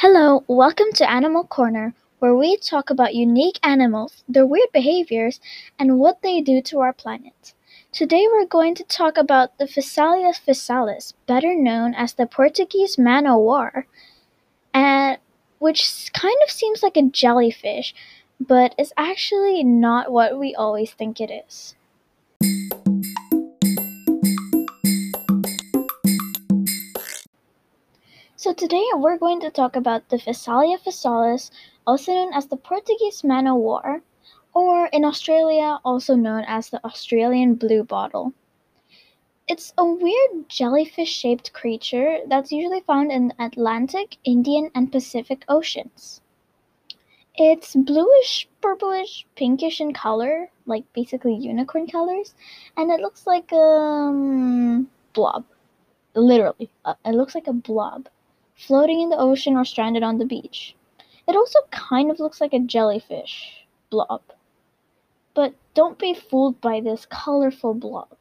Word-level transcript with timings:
Hello, 0.00 0.44
welcome 0.46 0.90
to 0.94 1.10
Animal 1.10 1.44
Corner, 1.44 1.92
where 2.20 2.34
we 2.34 2.56
talk 2.56 2.88
about 2.88 3.14
unique 3.14 3.60
animals, 3.62 4.24
their 4.26 4.46
weird 4.46 4.72
behaviors, 4.72 5.40
and 5.78 5.98
what 5.98 6.22
they 6.22 6.40
do 6.40 6.62
to 6.62 6.80
our 6.80 6.94
planet. 6.94 7.52
Today 7.92 8.26
we're 8.26 8.46
going 8.46 8.74
to 8.76 8.84
talk 8.84 9.18
about 9.18 9.58
the 9.58 9.66
Physalia 9.66 10.32
physalis, 10.32 11.12
better 11.26 11.54
known 11.54 11.92
as 11.92 12.14
the 12.14 12.26
Portuguese 12.26 12.96
man 12.96 13.26
o' 13.26 13.36
war, 13.36 13.86
and 14.72 15.18
which 15.58 16.10
kind 16.14 16.38
of 16.46 16.50
seems 16.50 16.82
like 16.82 16.96
a 16.96 17.02
jellyfish, 17.02 17.94
but 18.40 18.74
is 18.78 18.94
actually 18.96 19.62
not 19.62 20.10
what 20.10 20.38
we 20.38 20.54
always 20.54 20.92
think 20.92 21.20
it 21.20 21.30
is. 21.30 21.74
So 28.50 28.54
today 28.54 28.84
we're 28.96 29.16
going 29.16 29.38
to 29.42 29.50
talk 29.50 29.76
about 29.76 30.08
the 30.08 30.16
Physalia 30.18 30.76
physalis, 30.78 31.52
also 31.86 32.12
known 32.12 32.32
as 32.32 32.48
the 32.48 32.56
Portuguese 32.56 33.22
man 33.22 33.46
o' 33.46 33.54
war, 33.54 34.02
or 34.52 34.86
in 34.86 35.04
Australia 35.04 35.78
also 35.84 36.16
known 36.16 36.42
as 36.48 36.68
the 36.68 36.84
Australian 36.84 37.54
blue 37.54 37.84
bottle. 37.84 38.32
It's 39.46 39.72
a 39.78 39.84
weird 39.84 40.48
jellyfish-shaped 40.48 41.52
creature 41.52 42.18
that's 42.26 42.50
usually 42.50 42.80
found 42.80 43.12
in 43.12 43.28
the 43.28 43.36
Atlantic, 43.38 44.16
Indian, 44.24 44.72
and 44.74 44.90
Pacific 44.90 45.44
Oceans. 45.48 46.20
It's 47.36 47.76
bluish, 47.76 48.48
purplish, 48.60 49.28
pinkish 49.36 49.80
in 49.80 49.92
color, 49.92 50.50
like 50.66 50.92
basically 50.92 51.36
unicorn 51.36 51.86
colors, 51.86 52.34
and 52.76 52.90
it 52.90 52.98
looks 52.98 53.28
like 53.28 53.52
a 53.52 53.54
um, 54.10 54.90
blob. 55.12 55.44
Literally, 56.16 56.68
uh, 56.84 56.94
it 57.04 57.14
looks 57.14 57.36
like 57.36 57.46
a 57.46 57.52
blob 57.52 58.08
floating 58.66 59.00
in 59.00 59.08
the 59.08 59.18
ocean 59.18 59.56
or 59.56 59.64
stranded 59.64 60.02
on 60.02 60.18
the 60.18 60.24
beach. 60.24 60.74
It 61.26 61.36
also 61.36 61.60
kind 61.70 62.10
of 62.10 62.20
looks 62.20 62.40
like 62.40 62.52
a 62.52 62.58
jellyfish 62.58 63.66
blob. 63.88 64.22
But 65.34 65.54
don't 65.74 65.98
be 65.98 66.12
fooled 66.12 66.60
by 66.60 66.80
this 66.80 67.06
colorful 67.06 67.74
blob. 67.74 68.16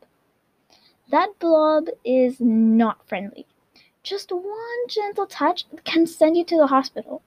That 1.09 1.39
blob 1.39 1.87
is 2.05 2.39
not 2.39 3.07
friendly. 3.07 3.47
Just 4.03 4.31
one 4.31 4.87
gentle 4.87 5.25
touch 5.25 5.65
can 5.83 6.05
send 6.05 6.37
you 6.37 6.45
to 6.45 6.57
the 6.57 6.67
hospital. 6.67 7.21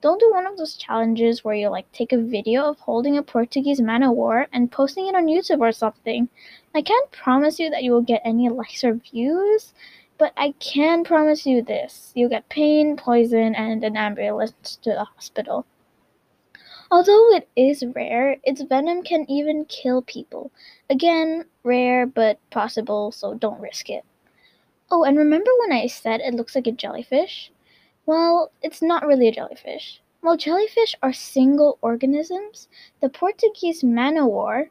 Don't 0.00 0.20
do 0.20 0.30
one 0.30 0.46
of 0.46 0.56
those 0.56 0.76
challenges 0.76 1.44
where 1.44 1.54
you 1.54 1.68
like 1.68 1.90
take 1.92 2.12
a 2.12 2.18
video 2.18 2.64
of 2.64 2.80
holding 2.80 3.16
a 3.16 3.22
Portuguese 3.22 3.80
man 3.80 4.02
o' 4.02 4.12
war 4.12 4.46
and 4.52 4.70
posting 4.72 5.06
it 5.06 5.14
on 5.14 5.26
YouTube 5.26 5.60
or 5.60 5.72
something. 5.72 6.28
I 6.74 6.82
can't 6.82 7.10
promise 7.10 7.58
you 7.58 7.70
that 7.70 7.82
you 7.82 7.92
will 7.92 8.02
get 8.02 8.22
any 8.24 8.48
likes 8.50 8.84
or 8.84 8.94
views, 8.94 9.72
but 10.18 10.32
I 10.36 10.52
can 10.60 11.04
promise 11.04 11.46
you 11.46 11.62
this 11.62 12.12
you'll 12.14 12.30
get 12.30 12.48
pain, 12.48 12.96
poison, 12.96 13.54
and 13.54 13.84
an 13.84 13.96
ambulance 13.96 14.76
to 14.82 14.90
the 14.90 15.04
hospital. 15.04 15.66
Although 16.90 17.34
it 17.34 17.48
is 17.56 17.84
rare, 17.94 18.36
its 18.44 18.62
venom 18.62 19.02
can 19.02 19.28
even 19.28 19.64
kill 19.64 20.02
people. 20.02 20.52
Again, 20.88 21.44
rare 21.64 22.06
but 22.06 22.38
possible, 22.50 23.10
so 23.10 23.34
don't 23.34 23.60
risk 23.60 23.90
it. 23.90 24.04
Oh, 24.88 25.02
and 25.02 25.18
remember 25.18 25.50
when 25.60 25.72
I 25.72 25.88
said 25.88 26.20
it 26.20 26.34
looks 26.34 26.54
like 26.54 26.68
a 26.68 26.72
jellyfish? 26.72 27.50
Well, 28.06 28.52
it's 28.62 28.82
not 28.82 29.04
really 29.04 29.26
a 29.26 29.32
jellyfish. 29.32 30.00
While 30.20 30.36
jellyfish 30.36 30.94
are 31.02 31.12
single 31.12 31.78
organisms, 31.82 32.68
the 33.00 33.08
Portuguese 33.08 33.82
man 33.82 34.16
o' 34.16 34.26
war 34.26 34.70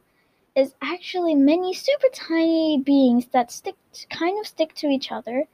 is 0.56 0.74
actually 0.82 1.36
many 1.36 1.74
super 1.74 2.08
tiny 2.14 2.82
beings 2.84 3.28
that 3.34 3.52
stick 3.52 3.76
kind 4.10 4.40
of 4.40 4.48
stick 4.48 4.74
to 4.76 4.88
each 4.88 5.12
other 5.12 5.46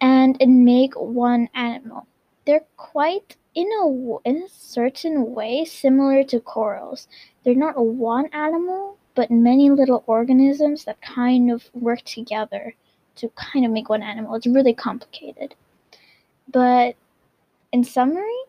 and 0.00 0.36
make 0.64 0.94
one 0.94 1.48
animal. 1.54 2.06
They're 2.46 2.64
quite 2.76 3.36
in 3.54 3.68
a 3.82 4.18
in 4.24 4.42
a 4.44 4.48
certain 4.48 5.34
way 5.34 5.64
similar 5.64 6.22
to 6.24 6.40
corals. 6.40 7.08
They're 7.42 7.54
not 7.54 7.84
one 7.84 8.26
animal, 8.32 8.96
but 9.14 9.30
many 9.30 9.70
little 9.70 10.04
organisms 10.06 10.84
that 10.84 11.00
kind 11.02 11.50
of 11.50 11.68
work 11.74 12.02
together 12.02 12.74
to 13.16 13.28
kind 13.30 13.66
of 13.66 13.72
make 13.72 13.88
one 13.88 14.02
animal. 14.02 14.36
It's 14.36 14.46
really 14.46 14.74
complicated. 14.74 15.56
But 16.46 16.94
in 17.72 17.82
summary, 17.82 18.40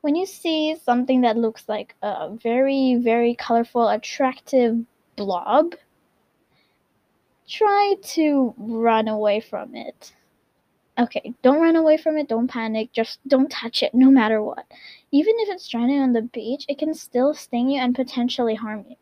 when 0.00 0.14
you 0.14 0.24
see 0.24 0.74
something 0.82 1.20
that 1.20 1.36
looks 1.36 1.68
like 1.68 1.94
a 2.02 2.30
very, 2.30 2.96
very 2.96 3.34
colorful, 3.34 3.88
attractive 3.88 4.78
blob, 5.18 5.74
try 7.48 7.96
to 8.02 8.54
run 8.56 9.08
away 9.08 9.40
from 9.40 9.74
it. 9.74 10.12
Okay, 10.98 11.34
don't 11.42 11.60
run 11.60 11.76
away 11.76 11.96
from 11.96 12.16
it, 12.16 12.28
don't 12.28 12.48
panic, 12.48 12.92
just 12.92 13.20
don't 13.28 13.50
touch 13.50 13.82
it 13.82 13.94
no 13.94 14.10
matter 14.10 14.42
what. 14.42 14.64
Even 15.12 15.34
if 15.38 15.48
it's 15.48 15.64
stranded 15.64 16.00
on 16.00 16.12
the 16.12 16.22
beach, 16.22 16.64
it 16.68 16.78
can 16.78 16.94
still 16.94 17.34
sting 17.34 17.68
you 17.68 17.80
and 17.80 17.94
potentially 17.94 18.54
harm 18.54 18.84
you. 18.88 18.96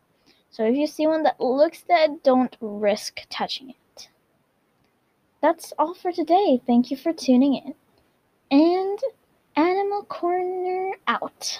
So 0.51 0.63
if 0.63 0.75
you 0.75 0.87
see 0.87 1.07
one 1.07 1.23
that 1.23 1.39
looks 1.39 1.83
dead, 1.83 2.23
don't 2.23 2.55
risk 2.59 3.21
touching 3.29 3.69
it. 3.69 4.09
That's 5.41 5.73
all 5.77 5.93
for 5.93 6.11
today. 6.11 6.61
Thank 6.65 6.91
you 6.91 6.97
for 6.97 7.13
tuning 7.13 7.55
in. 7.55 7.73
And 8.49 8.99
Animal 9.55 10.03
Corner 10.03 10.91
out. 11.07 11.59